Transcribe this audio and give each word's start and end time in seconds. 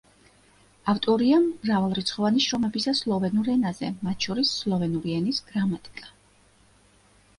ავტორია 0.93 1.37
მრავალრიცხოვანი 1.43 2.41
შრომებისა 2.47 2.95
სლოვენურ 3.01 3.51
ენაზე, 3.59 3.91
მათ 4.09 4.27
შორის 4.29 4.55
„სლოვენური 4.63 5.15
ენის 5.21 5.43
გრამატიკა“. 5.51 6.11